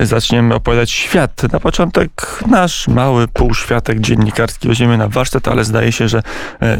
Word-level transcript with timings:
zaczniemy 0.00 0.54
opowiadać 0.54 0.90
świat. 0.90 1.52
Na 1.52 1.60
początek 1.60 2.10
nasz 2.46 2.88
mały 2.88 3.28
półświatek 3.28 4.00
dziennikarski 4.00 4.68
weźmiemy 4.68 4.98
na 4.98 5.08
warsztat, 5.08 5.48
ale 5.48 5.64
zdaje 5.64 5.92
się, 5.92 6.08
że 6.08 6.22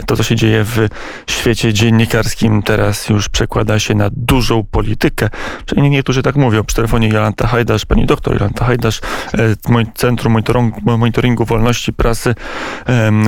to, 0.06 0.17
co 0.17 0.22
się 0.22 0.36
dzieje 0.36 0.64
w 0.64 0.88
świecie 1.26 1.73
dziennikarskim 1.73 2.62
teraz 2.62 3.08
już 3.08 3.28
przekłada 3.28 3.78
się 3.78 3.94
na 3.94 4.08
dużą 4.12 4.65
politykę. 4.65 5.28
Przynajmniej 5.67 5.91
niektórzy 5.91 6.23
tak 6.23 6.36
mówią. 6.36 6.65
Przy 6.65 6.76
telefonie 6.76 7.08
Jolanta 7.08 7.46
Hajdasz, 7.46 7.86
pani 7.86 8.07
doktor 8.07 8.34
Jolanta 8.34 8.64
Hajdasz, 8.64 9.00
Centrum 9.95 10.37
Monitoringu 10.82 11.45
Wolności 11.45 11.93
Prasy 11.93 12.34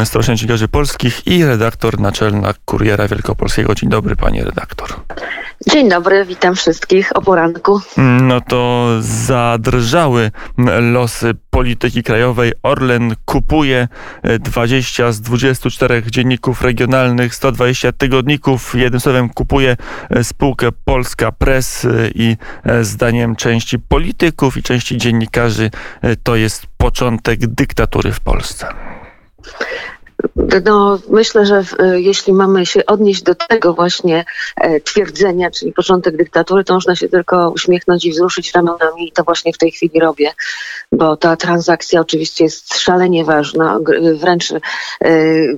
Stowarzyszenia 0.05 0.37
Dziennikarzy 0.37 0.69
Polskich 0.69 1.27
i 1.27 1.45
redaktor 1.45 2.01
naczelna 2.01 2.55
Kuriera 2.65 3.09
Wielkopolskiego. 3.09 3.75
Dzień 3.75 3.91
dobry, 3.91 4.17
panie 4.17 4.45
redaktor. 4.45 4.89
Dzień 5.67 5.89
dobry, 5.89 6.25
witam 6.25 6.55
wszystkich 6.55 7.17
o 7.17 7.23
poranku. 7.23 7.81
No 8.23 8.41
to 8.41 8.89
zadrżały 9.01 10.31
losy 10.93 11.35
polityki 11.51 12.03
krajowej. 12.03 12.53
Orlen 12.63 13.15
kupuje 13.25 13.89
20 14.41 15.13
z 15.13 15.21
24 15.21 16.03
dzienników 16.11 16.63
regionalnych, 16.63 17.35
120 17.35 17.93
tygodników. 17.93 18.75
Jednym 18.75 19.01
słowem 19.01 19.29
kupuje 19.29 19.77
spółkę 20.23 20.69
Polska 20.85 21.33
Press 21.33 21.87
i 22.15 22.37
zdaniem 22.83 23.37
części 23.37 23.79
polityków 23.79 24.57
i 24.57 24.63
części 24.63 24.97
dziennikarzy 24.97 25.71
to 26.23 26.37
jest 26.37 26.67
początek 26.77 27.47
dyktatury 27.47 28.13
w 28.13 28.21
Polsce. 28.21 28.67
No, 30.65 30.99
myślę, 31.09 31.47
że 31.47 31.63
e, 31.79 32.01
jeśli 32.01 32.33
mamy 32.33 32.67
się 32.67 32.87
odnieść 32.87 33.23
do 33.23 33.35
tego 33.35 33.75
właśnie 33.75 34.25
e, 34.57 34.81
twierdzenia, 34.81 35.51
czyli 35.51 35.73
początek 35.73 36.17
dyktatury, 36.17 36.65
to 36.65 36.75
można 36.75 36.97
się 36.97 37.09
tylko 37.09 37.51
uśmiechnąć 37.51 38.05
i 38.05 38.11
wzruszyć 38.11 38.53
ramionami 38.53 39.09
i 39.09 39.13
to 39.13 39.25
właśnie 39.25 39.53
w 39.53 39.59
tej 39.59 39.71
chwili 39.71 40.01
robię, 40.01 40.33
bo 40.93 41.17
ta 41.17 41.37
transakcja 41.37 42.01
oczywiście 42.01 42.45
jest 42.45 42.75
szalenie 42.75 43.25
ważna. 43.25 43.79
Wręcz 44.15 44.53
e, 44.53 44.59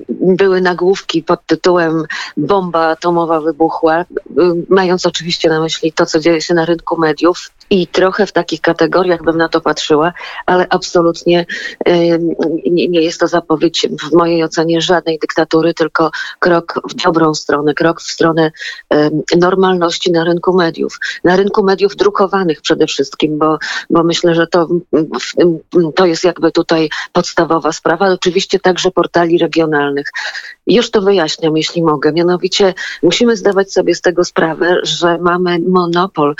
były 0.09 0.61
nagłówki 0.61 1.23
pod 1.23 1.45
tytułem 1.45 2.03
bomba 2.37 2.87
atomowa 2.87 3.41
wybuchła, 3.41 4.05
mając 4.69 5.05
oczywiście 5.05 5.49
na 5.49 5.61
myśli 5.61 5.93
to, 5.93 6.05
co 6.05 6.19
dzieje 6.19 6.41
się 6.41 6.53
na 6.53 6.65
rynku 6.65 6.97
mediów 6.99 7.51
i 7.69 7.87
trochę 7.87 8.25
w 8.25 8.31
takich 8.31 8.61
kategoriach 8.61 9.23
bym 9.23 9.37
na 9.37 9.49
to 9.49 9.61
patrzyła, 9.61 10.13
ale 10.45 10.67
absolutnie 10.69 11.45
nie 12.69 13.01
jest 13.01 13.19
to 13.19 13.27
zapowiedź 13.27 13.87
w 14.09 14.13
mojej 14.13 14.43
ocenie 14.43 14.56
żadnej 14.81 15.19
dyktatury, 15.19 15.73
tylko 15.73 16.11
krok 16.39 16.79
w 16.89 16.93
dobrą 16.93 17.33
stronę, 17.33 17.73
krok 17.73 18.01
w 18.01 18.11
stronę 18.11 18.51
normalności 19.37 20.11
na 20.11 20.23
rynku 20.23 20.53
mediów. 20.53 20.99
Na 21.23 21.35
rynku 21.35 21.63
mediów 21.63 21.95
drukowanych 21.95 22.61
przede 22.61 22.87
wszystkim, 22.87 23.37
bo, 23.37 23.57
bo 23.89 24.03
myślę, 24.03 24.35
że 24.35 24.47
to, 24.47 24.67
to 25.95 26.05
jest 26.05 26.23
jakby 26.23 26.51
tutaj 26.51 26.89
podstawowa 27.13 27.71
sprawa. 27.71 28.09
Oczywiście 28.09 28.59
także 28.59 28.91
portali 28.91 29.37
regionalnych. 29.37 30.11
Już 30.67 30.91
to 30.91 31.01
wyjaśniam, 31.01 31.57
jeśli 31.57 31.83
mogę. 31.83 32.11
Mianowicie 32.11 32.73
musimy 33.03 33.37
zdawać 33.37 33.71
sobie 33.71 33.95
z 33.95 34.01
tego 34.01 34.23
sprawę, 34.23 34.77
że 34.83 35.17
mamy 35.17 35.59
monopol 35.59 36.35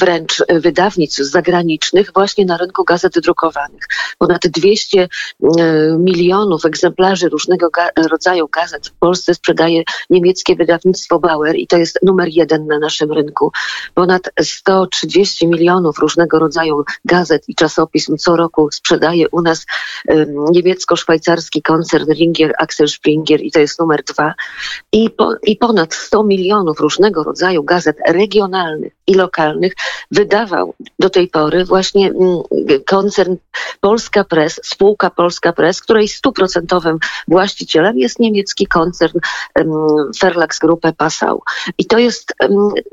wręcz 0.00 0.42
wydawnictw 0.48 1.18
zagranicznych 1.18 2.10
właśnie 2.14 2.44
na 2.44 2.56
rynku 2.56 2.84
gazet 2.84 3.18
drukowanych. 3.18 3.82
Ponad 4.18 4.40
200 4.48 5.08
milionów 5.98 6.64
egzemplarzy 6.64 7.28
różnego 7.28 7.68
rodzaju 8.10 8.48
gazet 8.48 8.88
w 8.88 8.92
Polsce 8.92 9.34
sprzedaje 9.34 9.82
niemieckie 10.10 10.56
wydawnictwo 10.56 11.18
Bauer 11.18 11.56
i 11.56 11.66
to 11.66 11.76
jest 11.76 11.98
numer 12.02 12.28
jeden 12.28 12.66
na 12.66 12.78
naszym 12.78 13.12
rynku. 13.12 13.52
Ponad 13.94 14.30
130 14.42 15.48
milionów 15.48 15.98
różnego 15.98 16.38
rodzaju 16.38 16.84
gazet 17.04 17.48
i 17.48 17.54
czasopism 17.54 18.16
co 18.16 18.36
roku 18.36 18.68
sprzedaje 18.72 19.28
u 19.28 19.42
nas 19.42 19.66
niemiecko-szwajcarski 20.52 21.62
koncern 21.62 22.12
Ringier 22.12 22.52
Axel 22.58 22.88
Springer 22.88 23.33
i 23.40 23.50
to 23.50 23.60
jest 23.60 23.80
numer 23.80 24.02
dwa. 24.04 24.34
I, 24.92 25.10
po, 25.10 25.34
I 25.42 25.56
ponad 25.56 25.94
100 25.94 26.24
milionów 26.24 26.80
różnego 26.80 27.22
rodzaju 27.22 27.62
gazet 27.62 27.96
regionalnych 28.08 28.92
i 29.06 29.14
lokalnych 29.14 29.72
wydawał 30.10 30.74
do 30.98 31.10
tej 31.10 31.28
pory 31.28 31.64
właśnie 31.64 32.06
mm, 32.08 32.42
koncern 32.86 33.36
Polska 33.80 34.24
Press, 34.24 34.60
spółka 34.64 35.10
Polska 35.10 35.52
Press, 35.52 35.80
której 35.80 36.08
stuprocentowym 36.08 36.98
właścicielem 37.28 37.98
jest 37.98 38.18
niemiecki 38.18 38.66
koncern 38.66 39.18
Verlags 40.22 40.58
Gruppe 40.58 40.92
Passau. 40.92 41.42
I 41.78 41.86
to 41.86 41.98
jest 41.98 42.34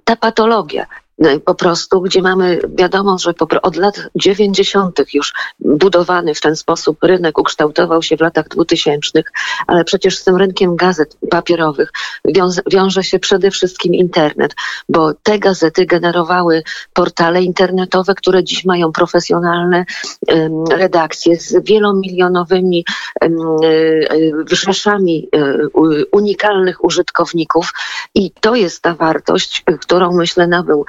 ta 0.04 0.16
patologia. 0.16 0.86
No 1.22 1.30
po 1.46 1.56
prostu, 1.56 2.02
gdzie 2.02 2.22
mamy, 2.22 2.60
wiadomo, 2.78 3.18
że 3.18 3.34
od 3.62 3.76
lat 3.76 4.02
90. 4.16 5.02
już 5.14 5.34
budowany 5.60 6.36
w 6.36 6.42
ten 6.42 6.56
sposób 6.56 6.98
rynek 7.04 7.38
ukształtował 7.38 8.02
się 8.02 8.18
w 8.18 8.22
latach 8.22 8.48
2000, 8.48 9.24
ale 9.68 9.84
przecież 9.84 10.18
z 10.18 10.24
tym 10.24 10.36
rynkiem 10.36 10.76
gazet 10.76 11.18
papierowych 11.30 11.92
wiąże, 12.72 13.04
się 13.04 13.20
przede 13.20 13.52
wszystkim 13.52 13.96
internet, 13.96 14.56
bo 14.90 15.14
te 15.14 15.40
gazety 15.40 15.86
generowały 15.86 16.64
portale 16.94 17.44
internetowe, 17.44 18.16
które 18.16 18.44
dziś 18.44 18.66
mają 18.66 18.92
profesjonalne 18.92 19.86
redakcje 20.72 21.36
z 21.36 21.64
wielomilionowymi 21.64 22.86
rzeszami 24.52 25.30
um, 25.34 25.70
unikalnych 26.12 26.84
użytkowników 26.84 27.74
i 28.16 28.32
to 28.32 28.56
jest 28.56 28.82
ta 28.82 28.96
wartość, 28.96 29.64
którą 29.80 30.14
myślę 30.14 30.48
nabył 30.48 30.86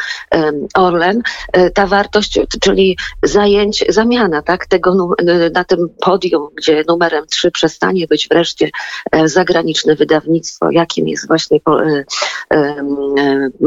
Orlen, 0.75 1.22
e, 1.53 1.71
ta 1.71 1.87
wartość, 1.87 2.41
czyli 2.60 2.97
zajęć, 3.22 3.84
zamiana 3.88 4.43
tak, 4.43 4.66
tego 4.66 5.15
e, 5.19 5.50
na 5.50 5.65
tym 5.65 5.88
podium, 6.00 6.49
gdzie 6.56 6.84
numerem 6.88 7.27
3 7.27 7.50
przestanie 7.50 8.06
być 8.06 8.28
wreszcie 8.28 8.71
e, 9.12 9.28
zagraniczne 9.28 9.97
wydawnictwo, 9.97 10.71
jakim 10.71 11.09
jest 11.09 11.27
właśnie 11.27 11.59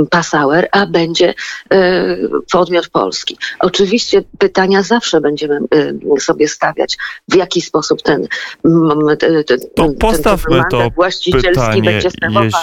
Passauer, 0.09 0.67
a 0.71 0.85
będzie 0.85 1.33
podmiot 2.51 2.89
polski. 2.89 3.37
Oczywiście 3.59 4.23
pytania 4.37 4.83
zawsze 4.83 5.21
będziemy 5.21 5.59
sobie 6.19 6.47
stawiać, 6.47 6.97
w 7.27 7.35
jaki 7.35 7.61
sposób 7.61 8.01
ten, 8.01 8.27
ten, 9.19 9.43
to 9.75 9.89
postawmy 9.99 10.55
ten, 10.55 10.69
to 10.69 10.89
właścicielski 10.95 11.51
pytanie, 11.51 11.81
będzie 11.81 12.09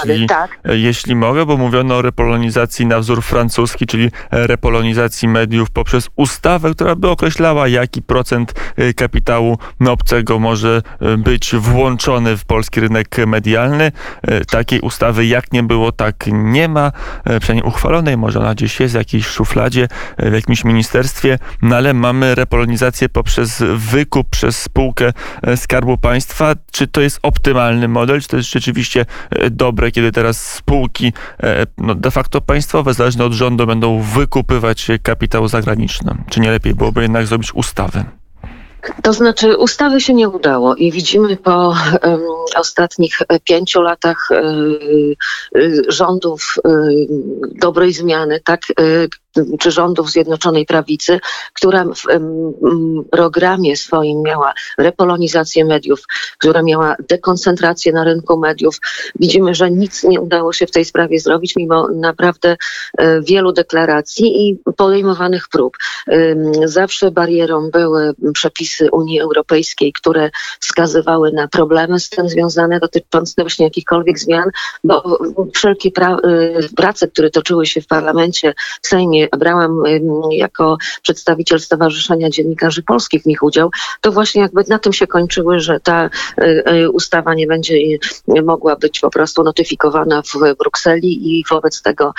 jeśli, 0.06 0.26
tak? 0.26 0.58
jeśli 0.64 1.14
mogę, 1.14 1.46
bo 1.46 1.56
mówiono 1.56 1.96
o 1.96 2.02
repolonizacji 2.02 2.86
na 2.86 2.98
wzór 3.00 3.22
francuski, 3.22 3.81
czyli 3.86 4.10
repolonizacji 4.30 5.28
mediów 5.28 5.70
poprzez 5.70 6.08
ustawę, 6.16 6.74
która 6.74 6.96
by 6.96 7.08
określała, 7.08 7.68
jaki 7.68 8.02
procent 8.02 8.54
y, 8.78 8.94
kapitału 8.94 9.58
obcego 9.86 10.38
może 10.38 10.82
y, 11.02 11.18
być 11.18 11.54
włączony 11.56 12.36
w 12.36 12.44
polski 12.44 12.80
rynek 12.80 13.16
medialny. 13.26 13.92
Y, 14.30 14.44
takiej 14.44 14.80
ustawy 14.80 15.26
jak 15.26 15.52
nie 15.52 15.62
było, 15.62 15.92
tak 15.92 16.24
nie 16.32 16.68
ma. 16.68 16.92
Przynajmniej 17.40 17.68
uchwalonej, 17.68 18.16
może 18.16 18.40
ona 18.40 18.54
gdzieś 18.54 18.80
jest 18.80 18.94
w 18.94 18.96
jakiejś 18.96 19.26
szufladzie, 19.26 19.88
w 20.18 20.32
jakimś 20.32 20.64
ministerstwie, 20.64 21.38
no 21.62 21.76
ale 21.76 21.94
mamy 21.94 22.34
repolonizację 22.34 23.08
poprzez 23.08 23.62
wykup 23.74 24.28
przez 24.30 24.62
spółkę 24.62 25.12
Skarbu 25.56 25.98
Państwa. 25.98 26.54
Czy 26.72 26.86
to 26.86 27.00
jest 27.00 27.18
optymalny 27.22 27.88
model? 27.88 28.20
Czy 28.20 28.28
to 28.28 28.36
jest 28.36 28.50
rzeczywiście 28.50 29.06
dobre, 29.50 29.90
kiedy 29.90 30.12
teraz 30.12 30.54
spółki 30.54 31.12
no 31.78 31.94
de 31.94 32.10
facto 32.10 32.40
państwowe, 32.40 32.94
zależne 32.94 33.24
od 33.24 33.32
rządu, 33.32 33.61
będą 33.66 33.82
będą 33.82 34.00
wykupywać 34.00 34.88
kapitał 35.02 35.48
zagraniczny? 35.48 36.14
Czy 36.30 36.40
nie 36.40 36.50
lepiej 36.50 36.74
byłoby 36.74 37.02
jednak 37.02 37.26
zrobić 37.26 37.54
ustawy? 37.54 38.04
To 39.02 39.12
znaczy, 39.12 39.56
ustawy 39.56 40.00
się 40.00 40.14
nie 40.14 40.28
udało 40.28 40.74
i 40.74 40.92
widzimy 40.92 41.36
po 41.36 41.68
um, 42.02 42.20
ostatnich 42.56 43.18
pięciu 43.44 43.82
latach 43.82 44.28
um, 44.30 44.78
rządów 45.88 46.54
um, 46.64 46.82
dobrej 47.60 47.92
zmiany, 47.92 48.40
tak, 48.40 48.60
czy 49.60 49.70
rządów 49.70 50.10
Zjednoczonej 50.10 50.66
Prawicy, 50.66 51.20
która 51.52 51.84
w 51.84 52.02
programie 53.10 53.76
swoim 53.76 54.22
miała 54.22 54.54
repolonizację 54.78 55.64
mediów, 55.64 56.00
która 56.38 56.62
miała 56.62 56.96
dekoncentrację 57.08 57.92
na 57.92 58.04
rynku 58.04 58.38
mediów. 58.38 58.76
Widzimy, 59.20 59.54
że 59.54 59.70
nic 59.70 60.04
nie 60.04 60.20
udało 60.20 60.52
się 60.52 60.66
w 60.66 60.70
tej 60.70 60.84
sprawie 60.84 61.20
zrobić, 61.20 61.56
mimo 61.56 61.88
naprawdę 61.88 62.56
e, 62.98 63.20
wielu 63.20 63.52
deklaracji 63.52 64.48
i 64.48 64.58
podejmowanych 64.76 65.48
prób. 65.48 65.76
Zawsze 66.64 67.10
barierą 67.10 67.70
były 67.70 68.14
przepisy 68.34 68.88
Unii 68.92 69.20
Europejskiej, 69.20 69.92
które 69.92 70.30
wskazywały 70.60 71.32
na 71.32 71.48
problemy 71.48 72.00
z 72.00 72.08
tym 72.08 72.28
związane 72.28 72.80
dotyczące 72.80 73.42
właśnie 73.42 73.64
jakichkolwiek 73.64 74.18
zmian, 74.18 74.50
bo 74.84 75.18
wszelkie 75.54 75.90
pra 75.90 76.16
e, 76.16 76.18
prace, 76.76 77.08
które 77.08 77.30
toczyły 77.30 77.66
się 77.66 77.80
w 77.80 77.86
parlamencie, 77.86 78.54
w 78.82 78.86
Sejmie, 78.86 79.21
brałam 79.38 79.82
jako 80.30 80.76
przedstawiciel 81.02 81.60
Stowarzyszenia 81.60 82.30
Dziennikarzy 82.30 82.82
Polskich 82.82 83.22
w 83.22 83.26
nich 83.26 83.42
udział, 83.42 83.70
to 84.00 84.12
właśnie 84.12 84.42
jakby 84.42 84.64
na 84.68 84.78
tym 84.78 84.92
się 84.92 85.06
kończyły, 85.06 85.60
że 85.60 85.80
ta 85.80 86.10
ustawa 86.92 87.34
nie 87.34 87.46
będzie 87.46 87.74
mogła 88.44 88.76
być 88.76 89.00
po 89.00 89.10
prostu 89.10 89.42
notyfikowana 89.42 90.22
w 90.22 90.56
Brukseli 90.58 91.38
i 91.38 91.44
wobec 91.50 91.82
tego 91.82 92.14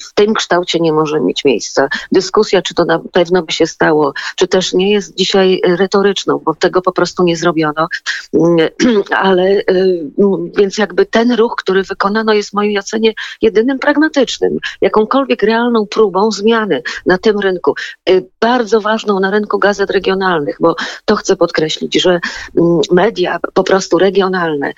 w 0.00 0.14
tym 0.14 0.34
kształcie 0.34 0.80
nie 0.80 0.92
może 0.92 1.20
mieć 1.20 1.44
miejsca. 1.44 1.88
Dyskusja, 2.12 2.62
czy 2.62 2.74
to 2.74 2.84
na 2.84 2.98
pewno 3.12 3.42
by 3.42 3.52
się 3.52 3.66
stało, 3.66 4.12
czy 4.36 4.48
też 4.48 4.72
nie 4.72 4.92
jest 4.92 5.14
dzisiaj 5.14 5.60
retoryczną, 5.64 6.40
bo 6.44 6.54
tego 6.54 6.82
po 6.82 6.92
prostu 6.92 7.22
nie 7.22 7.36
zrobiono. 7.36 7.88
Ale 9.10 9.62
więc 10.56 10.78
jakby 10.78 11.06
ten 11.06 11.32
ruch, 11.32 11.54
który 11.58 11.82
wykonano 11.82 12.32
jest 12.32 12.50
w 12.50 12.54
mojej 12.54 12.78
ocenie 12.78 13.12
jedynym 13.42 13.78
pragmatycznym, 13.78 14.58
jakąkolwiek 14.80 15.42
realną 15.42 15.86
próbą 15.86 16.19
zmiany 16.30 16.82
na 17.06 17.18
tym 17.18 17.38
rynku. 17.38 17.74
Bardzo 18.40 18.80
ważną 18.80 19.20
na 19.20 19.30
rynku 19.30 19.58
gazet 19.58 19.90
regionalnych, 19.90 20.56
bo 20.60 20.76
to 21.04 21.16
chcę 21.16 21.36
podkreślić, 21.36 22.02
że 22.02 22.20
media 22.90 23.38
po 23.54 23.64
prostu 23.64 23.98
regionalne, 23.98 24.72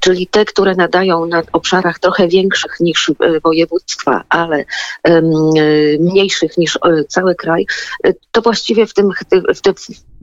czyli 0.00 0.26
te, 0.26 0.44
które 0.44 0.74
nadają 0.74 1.26
na 1.26 1.42
obszarach 1.52 1.98
trochę 1.98 2.28
większych 2.28 2.80
niż 2.80 3.12
województwa, 3.44 4.24
ale 4.28 4.64
mniejszych 6.00 6.58
niż 6.58 6.78
cały 7.08 7.34
kraj, 7.34 7.66
to 8.32 8.42
właściwie 8.42 8.86
w 8.86 8.94
tym, 8.94 9.10
w, 9.54 9.60
te, 9.60 9.72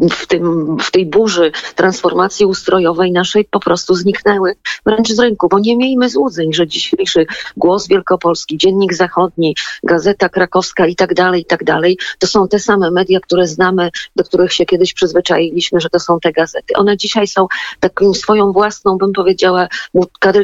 w, 0.10 0.28
tym, 0.28 0.78
w 0.80 0.92
tej 0.92 1.06
burzy 1.06 1.52
transformacji 1.76 2.46
ustrojowej 2.46 3.12
naszej 3.12 3.46
po 3.46 3.60
prostu 3.60 3.96
zniknęły 3.96 4.56
wręcz 4.86 5.10
z 5.10 5.20
rynku, 5.20 5.48
bo 5.50 5.60
nie 5.60 5.78
miejmy 5.78 6.10
złudzeń, 6.10 6.54
że 6.54 6.68
dzisiejszy 6.68 7.26
Głos 7.58 7.88
Wielkopolski, 7.88 8.58
Dziennik 8.58 8.94
Zachodni, 8.94 9.56
Gazeta 9.84 10.30
Krakowska 10.30 10.88
i 10.88 10.96
tak 10.96 11.14
dalej, 11.14 11.42
i 11.42 11.46
tak 11.46 11.64
dalej, 11.64 11.98
to 12.20 12.28
są 12.28 12.48
te 12.48 12.60
same 12.60 12.92
media, 12.92 13.20
które 13.20 13.48
znamy, 13.48 13.90
do 14.16 14.24
których 14.24 14.54
się 14.54 14.66
kiedyś 14.66 14.94
przyzwyczailiśmy, 14.94 15.80
że 15.80 15.90
to 15.90 16.00
są 16.00 16.20
te 16.20 16.32
gazety. 16.32 16.74
One 16.76 16.98
dzisiaj 16.98 17.28
są 17.28 17.48
taką 17.80 18.14
swoją 18.14 18.52
własną, 18.52 18.98
bym 18.98 19.14
powiedziała, 19.14 19.68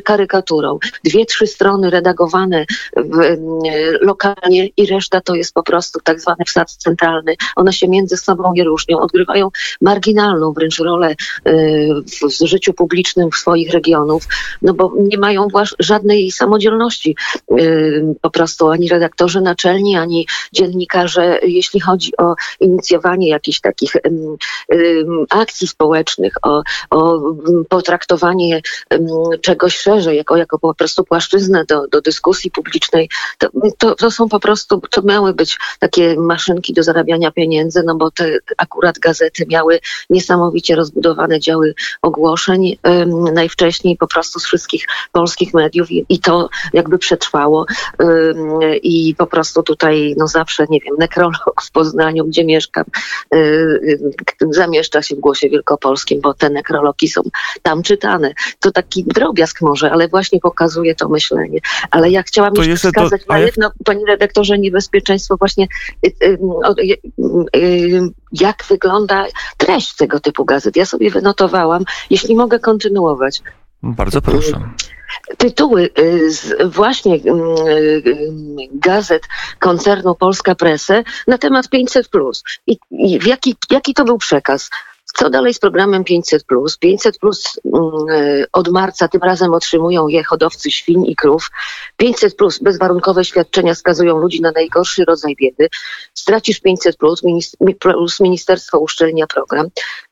karykaturą. 0.04 0.80
Dwie, 1.04 1.26
trzy 1.26 1.48
strony 1.48 1.90
redagowane 1.90 2.66
w, 2.96 3.38
lokalnie 4.02 4.68
i 4.78 4.86
reszta 4.86 5.22
to 5.22 5.36
jest 5.36 5.54
po 5.54 5.64
prostu 5.64 6.00
tak 6.04 6.22
zwany 6.22 6.46
wsad 6.46 6.72
centralny. 6.72 7.36
One 7.56 7.74
się 7.74 7.88
między 7.88 8.18
sobą 8.18 8.54
nie 8.54 8.64
różnią, 8.64 9.00
odgrywają 9.00 9.47
marginalną 9.82 10.54
wręcz 10.54 10.80
rolę 10.80 11.16
y, 11.48 11.90
w 12.22 12.48
życiu 12.48 12.74
publicznym 12.74 13.30
swoich 13.32 13.72
regionów, 13.72 14.24
no 14.62 14.74
bo 14.74 14.94
nie 14.98 15.18
mają 15.18 15.48
żadnej 15.80 16.32
samodzielności 16.32 17.16
y, 17.60 18.16
po 18.22 18.30
prostu 18.30 18.70
ani 18.70 18.90
redaktorzy 18.90 19.42
naczelni, 19.42 19.98
ani 19.98 20.28
dziennikarze, 20.54 21.40
jeśli 21.44 21.80
chodzi 21.80 22.18
o 22.18 22.36
inicjowanie 22.60 23.30
jakichś 23.30 23.60
takich 23.60 23.94
akcji 25.30 25.68
społecznych, 25.68 26.34
o, 26.42 26.62
o 26.90 27.20
potraktowanie 27.70 28.62
czegoś 29.42 29.78
szerzej, 29.78 30.18
jako, 30.18 30.38
jako 30.38 30.60
po 30.60 30.74
prostu 30.74 31.04
płaszczyznę 31.04 31.66
do, 31.66 31.88
do 31.88 32.02
dyskusji 32.02 32.52
publicznej, 32.52 33.10
to, 33.38 33.50
to, 33.78 33.96
to 33.96 34.12
są 34.12 34.30
po 34.30 34.40
prostu, 34.40 34.82
to 34.92 35.02
miały 35.02 35.34
być 35.34 35.58
takie 35.80 36.16
maszynki 36.16 36.74
do 36.74 36.84
zarabiania 36.84 37.32
pieniędzy, 37.32 37.84
no 37.86 37.96
bo 37.96 38.12
te 38.12 38.38
akurat 38.58 39.00
gazety 39.00 39.27
miały 39.48 39.80
niesamowicie 40.10 40.76
rozbudowane 40.76 41.40
działy 41.40 41.74
ogłoszeń, 42.02 42.78
najwcześniej 43.34 43.98
po 43.98 44.08
prostu 44.08 44.40
z 44.40 44.46
wszystkich 44.46 44.86
polskich 45.12 45.54
mediów 45.54 45.92
i, 45.92 46.06
i 46.10 46.20
to 46.20 46.50
jakby 46.74 46.98
przetrwało 46.98 47.66
i 48.84 49.16
po 49.18 49.28
prostu 49.28 49.64
tutaj 49.64 50.16
no 50.18 50.28
zawsze, 50.28 50.66
nie 50.70 50.80
wiem, 50.80 50.96
nekrolog 51.00 51.62
w 51.64 51.72
Poznaniu, 51.72 52.26
gdzie 52.26 52.46
mieszkam, 52.46 52.84
um, 53.32 54.54
zamieszcza 54.54 55.02
się 55.02 55.16
w 55.16 55.20
Głosie 55.20 55.50
Wielkopolskim, 55.50 56.22
bo 56.22 56.34
te 56.34 56.50
nekrologi 56.50 57.08
są 57.08 57.22
tam 57.62 57.84
czytane. 57.84 58.34
To 58.60 58.72
taki 58.72 59.04
drobiazg 59.04 59.62
może, 59.62 59.92
ale 59.92 60.08
właśnie 60.08 60.40
pokazuje 60.40 60.96
to 60.96 61.10
myślenie. 61.10 61.60
Ale 61.92 62.10
ja 62.10 62.24
chciałam 62.24 62.54
to 62.54 62.64
jeszcze 62.64 62.88
wskazać 62.88 63.22
to, 63.26 63.34
na 63.34 63.40
jedno, 63.40 63.72
panie 63.86 64.06
redaktorze, 64.08 64.60
niebezpieczeństwo 64.60 65.38
właśnie 65.38 65.68
y, 66.06 66.38
jak 68.32 68.64
wygląda 68.70 69.17
treść 69.58 69.96
tego 69.96 70.20
typu 70.20 70.46
gazet. 70.46 70.76
Ja 70.76 70.86
sobie 70.86 71.12
wynotowałam, 71.12 71.84
jeśli 72.10 72.36
mogę 72.36 72.60
kontynuować. 72.60 73.42
Bardzo 73.84 74.22
proszę 74.22 74.70
tytuły 75.38 75.90
z 76.28 76.72
właśnie 76.74 77.20
gazet 78.72 79.24
koncernu 79.60 80.16
Polska 80.16 80.56
Presę 80.56 81.04
na 81.28 81.38
temat 81.38 81.70
500. 81.70 82.10
I, 82.68 82.78
i 82.92 83.20
jaki, 83.28 83.56
jaki 83.72 83.94
to 83.94 84.06
był 84.06 84.18
przekaz? 84.18 84.70
Co 85.20 85.30
dalej 85.30 85.54
z 85.54 85.60
programem 85.60 86.04
500? 86.04 86.44
500 86.80 87.18
plus 87.18 87.60
mm, 87.66 87.92
e, 88.10 88.46
od 88.54 88.68
marca 88.68 89.08
tym 89.08 89.22
razem 89.22 89.54
otrzymują 89.54 90.08
je 90.08 90.24
hodowcy 90.24 90.72
świń 90.72 91.06
i 91.06 91.16
krów. 91.16 91.50
500 91.98 92.36
plus 92.36 92.60
bezwarunkowe 92.60 93.26
świadczenia 93.26 93.76
skazują 93.76 94.18
ludzi 94.18 94.42
na 94.42 94.52
najgorszy 94.52 95.06
rodzaj 95.06 95.36
biedy. 95.36 95.70
Stracisz 96.14 96.60
500 96.60 96.98
plus, 96.98 97.22
ministerstwo 98.20 98.80
uszczelnia 98.80 99.28
program. 99.28 99.68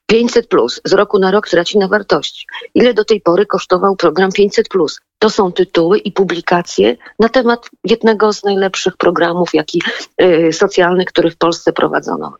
500 0.05 0.47
plus 0.47 0.81
z 0.85 0.93
roku 0.93 1.19
na 1.19 1.31
rok 1.31 1.49
traci 1.49 1.77
na 1.77 1.87
wartości. 1.87 2.45
Ile 2.75 2.93
do 2.93 3.05
tej 3.05 3.21
pory 3.21 3.45
kosztował 3.45 3.95
program 3.95 4.31
500 4.31 4.69
plus? 4.69 4.99
To 5.19 5.29
są 5.29 5.51
tytuły 5.51 5.97
i 5.97 6.11
publikacje 6.11 6.97
na 7.19 7.29
temat 7.29 7.69
jednego 7.83 8.33
z 8.33 8.43
najlepszych 8.43 8.97
programów, 8.97 9.53
jaki 9.53 9.81
y, 10.21 10.53
socjalnych, 10.53 11.07
który 11.07 11.31
w 11.31 11.37
Polsce 11.37 11.73
prowadzono. 11.73 12.33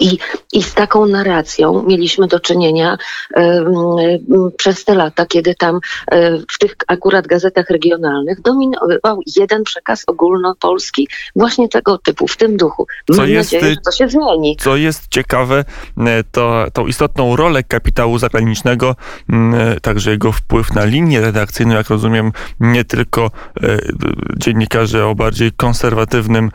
I, 0.00 0.18
I 0.52 0.62
z 0.62 0.74
taką 0.74 1.06
narracją 1.06 1.82
mieliśmy 1.82 2.26
do 2.26 2.40
czynienia 2.40 2.98
przez 4.56 4.84
te 4.84 4.94
lata, 4.94 5.26
kiedy 5.26 5.54
tam 5.54 5.80
e, 6.10 6.38
w 6.38 6.58
tych 6.58 6.76
akurat 6.86 7.26
gazetach 7.26 7.70
regionalnych 7.70 8.40
dominował 8.40 9.20
jeden 9.36 9.64
przekaz 9.64 10.04
ogólnopolski 10.06 11.08
właśnie 11.36 11.68
tego 11.68 11.98
typu, 11.98 12.28
w 12.28 12.36
tym 12.36 12.56
duchu. 12.56 12.86
Mam 13.08 13.18
co 13.18 13.24
jest, 13.26 13.52
nadzieję, 13.52 13.74
że 13.74 13.80
to 13.80 13.92
się 13.92 14.08
zmieni. 14.08 14.56
Co 14.60 14.76
jest 14.76 15.08
ciekawe, 15.10 15.64
e, 15.98 16.24
to 16.32 16.64
tą 16.72 16.86
istotną 16.86 17.36
rolę 17.36 17.62
kapitału 17.62 18.18
zagranicznego, 18.18 18.96
także 19.82 20.10
jego 20.10 20.32
wpływ 20.32 20.74
na 20.74 20.84
linię 20.84 21.20
redakcyjną, 21.20 21.74
jak 21.74 21.90
rozumiem, 21.90 22.32
nie 22.60 22.84
tylko 22.84 23.30
dziennikarze 24.36 25.06
o 25.06 25.14
bardziej 25.14 25.52
konserwatywnym, 25.52 26.50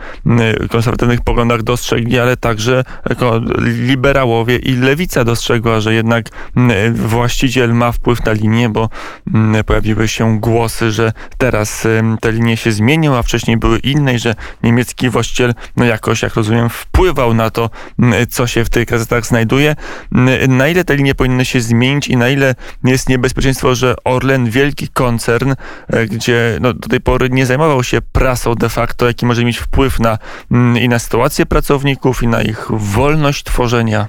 konserwatywnych 0.71 1.21
poglądach 1.21 1.63
dostrzegli, 1.63 2.19
ale 2.19 2.37
także 2.37 2.83
jako 3.09 3.41
liberałowie 3.61 4.57
i 4.57 4.75
lewica 4.75 5.23
dostrzegła, 5.23 5.79
że 5.79 5.93
jednak 5.93 6.25
mm, 6.57 6.95
właściciel 6.95 7.73
ma 7.73 7.91
wpływ 7.91 8.25
na 8.25 8.31
linię, 8.31 8.69
bo 8.69 8.89
mm, 9.33 9.63
pojawiły 9.63 10.07
się 10.07 10.39
głosy, 10.39 10.91
że 10.91 11.11
teraz 11.37 11.87
te 12.21 12.31
linie 12.31 12.57
się 12.57 12.71
zmienią, 12.71 13.17
a 13.17 13.23
wcześniej 13.23 13.57
były 13.57 13.79
inne 13.79 14.13
i 14.13 14.19
że 14.19 14.35
niemiecki 14.63 15.09
właściciel 15.09 15.53
no 15.77 15.85
jakoś, 15.85 16.21
jak 16.21 16.35
rozumiem, 16.35 16.69
wpływał 16.69 17.33
na 17.33 17.49
to, 17.49 17.69
mm, 17.99 18.27
co 18.27 18.47
się 18.47 18.65
w 18.65 18.69
tych 18.69 18.85
gazetach 18.87 19.25
znajduje. 19.25 19.75
Na 20.47 20.67
ile 20.67 20.83
te 20.83 20.95
linie 20.95 21.15
powinny 21.15 21.45
się 21.45 21.61
zmienić 21.61 22.07
i 22.07 22.17
na 22.17 22.29
ile 22.29 22.55
jest 22.83 23.09
niebezpieczeństwo, 23.09 23.75
że 23.75 23.95
Orlen, 24.03 24.49
wielki 24.49 24.87
koncern, 24.87 25.53
e, 25.87 26.05
gdzie 26.05 26.57
no, 26.61 26.73
do 26.73 26.87
tej 26.87 27.01
pory 27.01 27.29
nie 27.29 27.45
zajmował 27.45 27.83
się 27.83 28.01
prasą 28.01 28.55
de 28.55 28.69
facto, 28.69 29.07
jaki 29.07 29.25
może 29.25 29.45
mieć 29.45 29.57
wpływ 29.57 29.99
na, 29.99 30.17
i 30.81 30.89
na 30.89 30.99
sytuację 30.99 31.45
pracowników, 31.45 32.23
i 32.23 32.27
na 32.27 32.41
ich 32.41 32.67
wolność 32.69 32.98
tworzenia? 33.43 34.07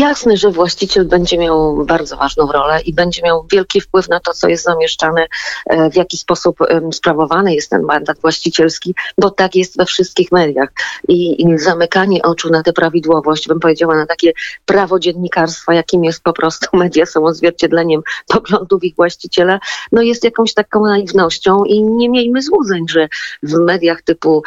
Jasne, 0.00 0.36
że 0.36 0.50
właściciel 0.50 1.04
będzie 1.04 1.38
miał 1.38 1.84
bardzo 1.84 2.16
ważną 2.16 2.52
rolę 2.52 2.80
i 2.80 2.94
będzie 2.94 3.22
miał 3.22 3.46
wielki 3.52 3.80
wpływ 3.80 4.08
na 4.08 4.20
to, 4.20 4.32
co 4.32 4.48
jest 4.48 4.64
zamieszczane, 4.64 5.26
e, 5.66 5.90
w 5.90 5.96
jaki 5.96 6.18
sposób 6.18 6.58
sprawowany 6.92 7.54
jest 7.54 7.70
ten 7.70 7.82
mandat 7.82 8.18
właścicielski, 8.20 8.94
bo 9.18 9.30
tak 9.30 9.54
jest 9.54 9.76
we 9.76 9.86
wszystkich 9.86 10.32
mediach. 10.32 10.68
I, 11.08 11.46
zamykanie 11.56 12.22
oczu 12.22 12.50
na 12.50 12.62
tę 12.62 12.72
prawidłowość, 12.72 13.48
bym 13.48 13.60
powiedziała, 13.60 13.96
na 13.96 14.06
takie 14.06 14.32
prawo 14.66 14.98
dziennikarstwa, 14.98 15.74
jakim 15.74 16.04
jest 16.04 16.22
po 16.22 16.32
prostu 16.32 16.66
media 16.76 17.06
są 17.06 17.24
odzwierciedleniem 17.24 18.02
poglądów 18.28 18.84
ich 18.84 18.94
właściciela, 18.94 19.60
no 19.92 20.02
jest 20.02 20.24
jakąś 20.24 20.54
taką 20.54 20.86
naiwnością 20.86 21.64
i 21.64 21.82
nie 21.82 22.10
miejmy 22.10 22.42
złudzeń, 22.42 22.84
że 22.88 23.08
w 23.42 23.52
mediach 23.52 24.02
typu 24.02 24.42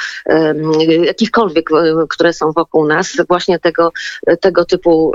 jakichkolwiek, 1.03 1.69
które 2.09 2.33
są 2.33 2.51
wokół 2.51 2.87
nas, 2.87 3.17
właśnie 3.27 3.59
tego, 3.59 3.91
tego 4.41 4.64
typu 4.65 5.11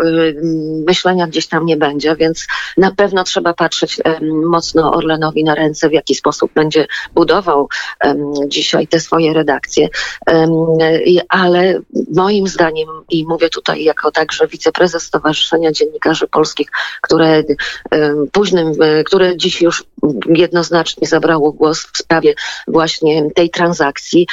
myślenia 0.87 1.27
gdzieś 1.27 1.47
tam 1.47 1.67
nie 1.67 1.77
będzie, 1.77 2.17
więc 2.17 2.47
na 2.77 2.91
pewno 2.91 3.25
trzeba 3.25 3.55
patrzeć 3.55 4.01
mocno 4.45 4.93
Orlenowi 4.93 5.45
na 5.45 5.55
ręce, 5.55 5.89
w 5.89 5.93
jaki 5.93 6.15
sposób 6.15 6.53
będzie 6.55 6.87
budował 7.15 7.69
dzisiaj 8.47 8.89
te 8.89 9.01
swoje 9.01 9.35
redakcje. 9.35 9.89
Ale 11.29 11.81
moim 12.15 12.49
zdaniem, 12.49 12.89
i 13.11 13.25
mówię 13.27 13.49
tutaj 13.49 13.85
jako 13.85 14.11
także 14.11 14.47
wiceprezes 14.47 15.03
Stowarzyszenia 15.03 15.73
Dziennikarzy 15.73 16.27
Polskich, 16.27 16.69
które 17.03 17.43
późnym, 18.33 18.73
e, 18.83 19.05
które 19.05 19.37
dziś 19.37 19.63
już 19.63 19.85
jednoznacznie 20.29 21.09
zabrało 21.09 21.53
głos 21.53 21.87
w 21.93 21.99
sprawie 21.99 22.35
właśnie 22.69 23.31
tej 23.35 23.51
transakcji, 23.51 24.27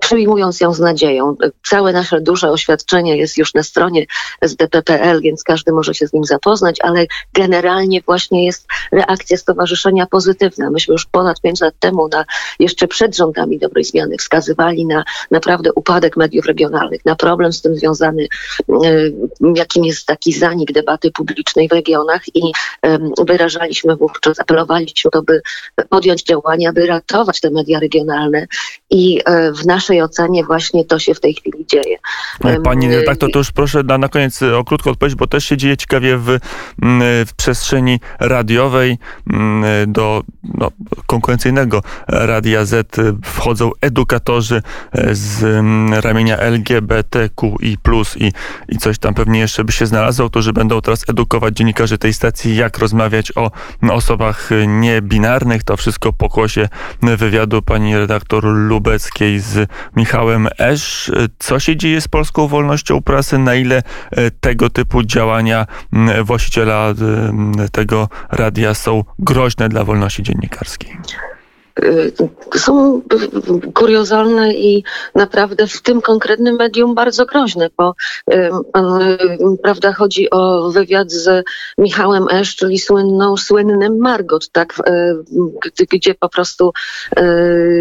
przyjmując 0.00 0.60
ją 0.60 0.74
z 0.74 0.80
nadzieją. 0.80 1.36
Całe 1.64 1.92
nasze 1.92 2.20
duże 2.20 2.50
oświadczenie 2.50 3.16
jest 3.16 3.38
już 3.38 3.54
na 3.54 3.62
stronie 3.62 3.85
SDP.pl, 4.40 5.20
więc 5.20 5.42
każdy 5.42 5.72
może 5.72 5.94
się 5.94 6.06
z 6.06 6.12
nim 6.12 6.24
zapoznać, 6.24 6.76
ale 6.80 7.06
generalnie 7.32 8.00
właśnie 8.00 8.46
jest 8.46 8.66
reakcja 8.92 9.36
stowarzyszenia 9.36 10.06
pozytywna. 10.06 10.70
Myśmy 10.70 10.92
już 10.92 11.06
ponad 11.06 11.40
pięć 11.40 11.60
lat 11.60 11.74
temu, 11.80 12.08
na, 12.08 12.24
jeszcze 12.58 12.88
przed 12.88 13.16
rządami 13.16 13.58
dobrej 13.58 13.84
zmiany, 13.84 14.16
wskazywali 14.16 14.86
na 14.86 15.04
naprawdę 15.30 15.72
upadek 15.72 16.16
mediów 16.16 16.46
regionalnych, 16.46 17.04
na 17.04 17.16
problem 17.16 17.52
z 17.52 17.62
tym 17.62 17.76
związany, 17.76 18.26
jakim 19.54 19.84
jest 19.84 20.06
taki 20.06 20.32
zanik 20.32 20.72
debaty 20.72 21.10
publicznej 21.10 21.68
w 21.68 21.72
regionach 21.72 22.22
i 22.34 22.52
wyrażaliśmy 23.26 23.96
wówczas, 23.96 24.40
apelowaliśmy, 24.40 25.10
by 25.26 25.40
podjąć 25.88 26.22
działania, 26.22 26.72
by 26.72 26.86
ratować 26.86 27.40
te 27.40 27.50
media 27.50 27.80
regionalne 27.80 28.46
i 28.90 29.20
e, 29.24 29.52
w 29.52 29.66
naszej 29.66 30.02
ocenie 30.02 30.44
właśnie 30.44 30.84
to 30.84 30.98
się 30.98 31.14
w 31.14 31.20
tej 31.20 31.34
chwili 31.34 31.66
dzieje. 31.66 31.98
Pani 32.64 32.96
redaktor, 32.96 33.32
to 33.32 33.38
już 33.38 33.52
proszę 33.52 33.75
na, 33.84 33.98
na 33.98 34.08
koniec 34.08 34.42
o 34.42 34.64
krótką 34.64 34.90
odpowiedź, 34.90 35.14
bo 35.14 35.26
też 35.26 35.44
się 35.44 35.56
dzieje 35.56 35.76
ciekawie 35.76 36.18
w, 36.18 36.38
w 37.26 37.30
przestrzeni 37.36 38.00
radiowej 38.20 38.98
do 39.86 40.22
no, 40.54 40.70
konkurencyjnego 41.06 41.82
Radia 42.08 42.64
Z 42.64 42.96
wchodzą 43.24 43.70
edukatorzy 43.80 44.62
e, 44.92 45.14
z 45.14 45.42
ramienia 46.04 46.36
LGBTQI+, 46.36 47.76
i, 48.16 48.32
i 48.68 48.78
coś 48.78 48.98
tam 48.98 49.14
pewnie 49.14 49.40
jeszcze 49.40 49.64
by 49.64 49.72
się 49.72 49.86
znalazło, 49.86 50.30
którzy 50.30 50.52
będą 50.52 50.80
teraz 50.80 51.08
edukować 51.08 51.56
dziennikarzy 51.56 51.98
tej 51.98 52.12
stacji, 52.12 52.56
jak 52.56 52.78
rozmawiać 52.78 53.32
o 53.36 53.50
osobach 53.90 54.50
niebinarnych. 54.66 55.64
To 55.64 55.76
wszystko 55.76 56.12
pokłosie 56.12 56.68
wywiadu 57.02 57.62
pani 57.62 57.96
redaktor 57.96 58.44
Lubeckiej 58.44 59.40
z 59.40 59.70
Michałem 59.96 60.48
Esz. 60.58 61.12
Co 61.38 61.58
się 61.58 61.76
dzieje 61.76 62.00
z 62.00 62.08
polską 62.08 62.48
wolnością 62.48 63.02
prasy? 63.02 63.38
Na 63.38 63.54
ile 63.54 63.65
e, 63.74 64.30
tego 64.30 64.70
typu 64.70 65.02
działania 65.02 65.66
właściciela 66.24 66.94
tego 67.72 68.08
radia 68.30 68.74
są 68.74 69.04
groźne 69.18 69.68
dla 69.68 69.84
wolności 69.84 70.22
dziennikarskiej? 70.22 70.96
Y, 71.84 72.12
są 72.56 73.02
kuriozalne 73.74 74.54
i 74.54 74.84
naprawdę 75.14 75.66
w 75.66 75.82
tym 75.82 76.02
konkretnym 76.02 76.56
medium 76.56 76.94
bardzo 76.94 77.26
groźne, 77.26 77.70
bo 77.76 77.94
y, 78.32 78.50
prawda, 79.62 79.92
chodzi 79.92 80.30
o 80.30 80.70
wywiad 80.70 81.12
z 81.12 81.44
Michałem 81.78 82.26
Esz, 82.30 82.56
czyli 82.56 82.78
słynną, 82.78 83.36
słynnym 83.36 83.98
Margot, 83.98 84.50
tak, 84.50 84.74
y, 85.80 85.86
gdzie 85.90 86.14
po 86.14 86.28
prostu 86.28 86.72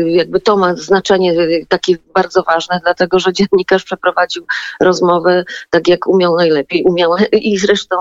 jakby 0.05 0.39
to 0.39 0.57
ma 0.57 0.75
znaczenie 0.75 1.33
takie 1.67 1.95
bardzo 2.13 2.43
ważne, 2.43 2.79
dlatego 2.83 3.19
że 3.19 3.33
dziennikarz 3.33 3.83
przeprowadził 3.83 4.45
rozmowę 4.81 5.43
tak 5.69 5.87
jak 5.87 6.07
umiał 6.07 6.35
najlepiej, 6.35 6.83
umiał. 6.83 7.15
I 7.31 7.57
zresztą 7.57 7.95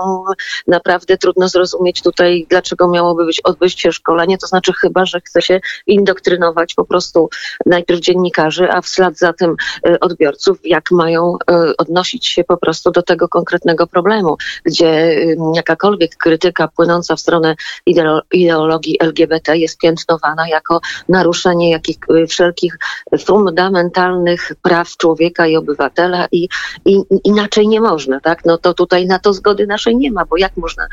naprawdę 0.67 1.17
trudno 1.17 1.49
zrozumieć 1.49 2.01
tutaj, 2.01 2.47
dlaczego 2.49 2.87
miałoby 2.87 3.25
być 3.25 3.41
odbyć 3.41 3.81
się 3.81 3.91
szkolenie, 3.91 4.37
to 4.37 4.47
znaczy 4.47 4.73
chyba, 4.73 5.05
że 5.05 5.21
chce 5.21 5.41
się 5.41 5.59
indoktrynować 5.87 6.73
po 6.73 6.85
prostu 6.85 7.29
najpierw 7.65 7.99
dziennikarzy, 7.99 8.71
a 8.71 8.81
w 8.81 8.87
ślad 8.87 9.17
za 9.17 9.33
tym 9.33 9.55
e, 9.87 9.99
odbiorców, 9.99 10.59
jak 10.63 10.91
mają 10.91 11.37
e, 11.51 11.77
odnosić 11.77 12.27
się 12.27 12.43
po 12.43 12.57
prostu 12.57 12.91
do 12.91 13.01
tego 13.01 13.27
konkretnego 13.27 13.87
problemu, 13.87 14.37
gdzie 14.65 15.15
jakakolwiek 15.55 16.15
krytyka 16.15 16.67
płynąca 16.67 17.15
w 17.15 17.19
stronę 17.19 17.55
ideologii 18.31 18.97
LGBT 18.99 19.57
jest 19.57 19.77
piętnowana 19.77 20.47
jako 20.47 20.81
naruszenie 21.09 21.71
jakich, 21.71 21.97
e, 22.09 22.27
wszelkich 22.27 22.77
fundamentalnych 23.25 24.51
praw 24.61 24.89
człowieka 24.97 25.47
i 25.47 25.57
obywatela 25.57 26.27
i, 26.31 26.49
i 26.85 27.01
inaczej 27.23 27.67
nie 27.67 27.81
można, 27.81 28.19
tak? 28.19 28.45
No 28.45 28.57
to 28.57 28.73
tutaj 28.73 29.05
na 29.05 29.19
to 29.19 29.33
zgody 29.33 29.67
naszej 29.67 29.95
nie 29.95 30.11
ma, 30.11 30.25
bo 30.25 30.37
jak 30.37 30.57
można 30.57 30.87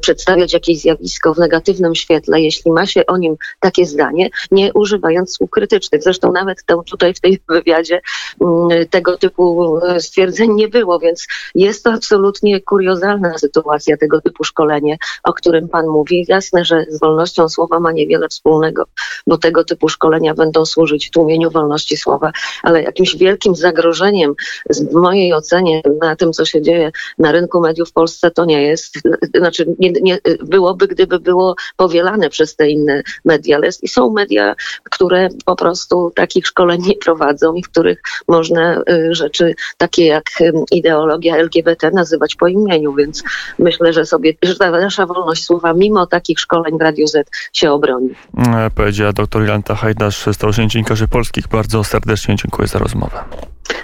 przedstawiać 0.00 0.52
jakieś 0.52 0.80
zjawisko 0.80 1.34
w 1.34 1.38
negatywnym 1.38 1.94
świetle, 1.94 2.40
jeśli 2.40 2.72
ma 2.72 2.86
się 2.86 3.06
o 3.06 3.16
nim 3.16 3.36
takie 3.60 3.86
zdanie, 3.86 4.27
nie 4.50 4.72
używając 4.72 5.34
słów 5.34 5.50
krytycznych. 5.50 6.02
Zresztą 6.02 6.32
nawet 6.32 6.64
to 6.66 6.82
tutaj 6.82 7.14
w 7.14 7.20
tej 7.20 7.40
wywiadzie 7.48 8.00
mm, 8.40 8.88
tego 8.88 9.18
typu 9.18 9.76
e, 9.78 10.00
stwierdzeń 10.00 10.54
nie 10.54 10.68
było, 10.68 10.98
więc 10.98 11.26
jest 11.54 11.84
to 11.84 11.92
absolutnie 11.92 12.60
kuriozalna 12.60 13.38
sytuacja, 13.38 13.96
tego 13.96 14.20
typu 14.20 14.44
szkolenie, 14.44 14.98
o 15.22 15.32
którym 15.32 15.68
Pan 15.68 15.86
mówi. 15.86 16.24
Jasne, 16.28 16.64
że 16.64 16.84
z 16.88 17.00
wolnością 17.00 17.48
słowa 17.48 17.80
ma 17.80 17.92
niewiele 17.92 18.28
wspólnego, 18.28 18.84
bo 19.26 19.38
tego 19.38 19.64
typu 19.64 19.88
szkolenia 19.88 20.34
będą 20.34 20.66
służyć 20.66 21.10
tłumieniu 21.10 21.50
wolności 21.50 21.96
słowa, 21.96 22.32
ale 22.62 22.82
jakimś 22.82 23.16
wielkim 23.16 23.54
zagrożeniem 23.54 24.34
w 24.70 24.92
mojej 24.92 25.34
ocenie 25.34 25.82
na 26.00 26.16
tym, 26.16 26.32
co 26.32 26.44
się 26.44 26.62
dzieje 26.62 26.92
na 27.18 27.32
rynku 27.32 27.60
mediów 27.60 27.88
w 27.88 27.92
Polsce, 27.92 28.30
to 28.30 28.44
nie 28.44 28.62
jest. 28.62 28.94
Znaczy, 29.34 29.66
nie, 29.78 29.90
nie, 29.90 30.18
byłoby, 30.44 30.88
gdyby 30.88 31.20
było 31.20 31.54
powielane 31.76 32.30
przez 32.30 32.56
te 32.56 32.68
inne 32.68 33.02
media, 33.24 33.56
ale 33.56 33.72
są 33.72 34.10
media, 34.18 34.54
które 34.84 35.28
po 35.44 35.56
prostu 35.56 36.12
takich 36.14 36.46
szkoleń 36.46 36.82
nie 36.82 36.94
prowadzą 36.94 37.54
i 37.54 37.62
w 37.62 37.68
których 37.68 38.02
można 38.28 38.82
y, 38.90 39.14
rzeczy 39.14 39.54
takie 39.76 40.06
jak 40.06 40.24
ideologia 40.70 41.36
LGBT 41.36 41.90
nazywać 41.90 42.34
po 42.34 42.48
imieniu, 42.48 42.94
więc 42.94 43.22
myślę, 43.58 43.92
że 43.92 44.06
sobie, 44.06 44.32
że 44.42 44.56
ta 44.56 44.70
nasza 44.70 45.06
wolność 45.06 45.44
słowa 45.44 45.72
mimo 45.72 46.06
takich 46.06 46.40
szkoleń 46.40 46.78
w 46.78 46.82
Radio 46.82 47.06
Z 47.06 47.30
się 47.52 47.72
obroni. 47.72 48.10
E, 48.38 48.70
powiedziała 48.70 49.12
dr 49.12 49.42
Jolanta 49.42 49.74
Hajdasz, 49.74 50.26
Stowarzyszenie 50.32 50.68
Dziennikarzy 50.68 51.08
Polskich. 51.08 51.48
Bardzo 51.48 51.84
serdecznie 51.84 52.36
dziękuję 52.36 52.68
za 52.68 52.78
rozmowę. 52.78 53.24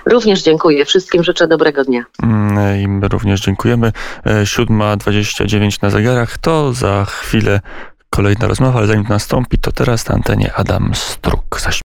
Również 0.07 0.43
dziękuję. 0.43 0.85
Wszystkim 0.85 1.25
życzę 1.25 1.49
dobrego 1.49 1.85
dnia. 1.85 2.05
Mm, 2.23 2.81
I 2.81 2.89
my 2.89 3.09
również 3.09 3.41
dziękujemy. 3.41 3.93
7.29 4.27 5.75
e, 5.75 5.79
na 5.83 5.91
zegarach. 5.91 6.39
To 6.39 6.73
za 6.73 7.05
chwilę 7.05 7.61
kolejna 8.15 8.47
rozmowa, 8.49 8.79
ale 8.79 8.87
zanim 8.87 9.05
to 9.05 9.13
nastąpi, 9.13 9.59
to 9.59 9.73
teraz 9.73 10.09
na 10.09 10.15
antenie 10.15 10.55
Adam 10.55 10.95
Struk. 10.95 11.61